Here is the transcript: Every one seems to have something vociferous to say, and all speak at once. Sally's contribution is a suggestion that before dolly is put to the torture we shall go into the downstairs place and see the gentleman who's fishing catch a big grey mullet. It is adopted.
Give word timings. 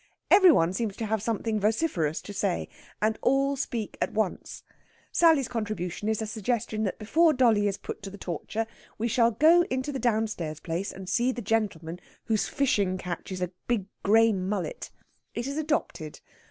Every 0.31 0.51
one 0.51 0.73
seems 0.73 0.97
to 0.97 1.05
have 1.05 1.21
something 1.21 1.59
vociferous 1.59 2.23
to 2.23 2.33
say, 2.33 2.67
and 3.03 3.19
all 3.21 3.55
speak 3.55 3.99
at 4.01 4.11
once. 4.11 4.63
Sally's 5.11 5.47
contribution 5.47 6.09
is 6.09 6.23
a 6.23 6.25
suggestion 6.25 6.85
that 6.85 6.97
before 6.97 7.33
dolly 7.33 7.67
is 7.67 7.77
put 7.77 8.01
to 8.01 8.09
the 8.09 8.17
torture 8.17 8.65
we 8.97 9.07
shall 9.07 9.29
go 9.29 9.61
into 9.69 9.91
the 9.91 9.99
downstairs 9.99 10.59
place 10.59 10.91
and 10.91 11.07
see 11.07 11.31
the 11.31 11.43
gentleman 11.43 11.99
who's 12.25 12.47
fishing 12.47 12.97
catch 12.97 13.29
a 13.39 13.51
big 13.67 13.85
grey 14.01 14.31
mullet. 14.33 14.89
It 15.35 15.45
is 15.45 15.59
adopted. 15.59 16.19